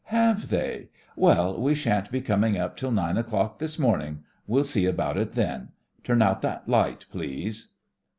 [0.05, 0.89] "Have they?
[1.15, 4.23] Well, we shan't be coming up till nine o'clock this morning.
[4.47, 5.67] We'll see about it then.
[6.03, 7.67] Turn out that light, please."